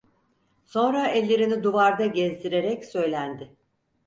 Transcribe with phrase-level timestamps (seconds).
[0.65, 3.55] Sonra ellerini duvarda gezdirerek söylendi.